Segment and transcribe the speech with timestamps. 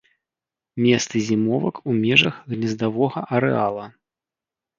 [0.85, 3.85] Месцы зімовак у межах гнездавога арэала.